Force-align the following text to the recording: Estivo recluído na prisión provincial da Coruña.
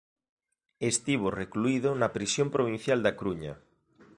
Estivo 0.91 1.27
recluído 1.41 1.89
na 1.99 2.09
prisión 2.15 2.47
provincial 2.55 2.99
da 3.05 3.15
Coruña. 3.19 3.53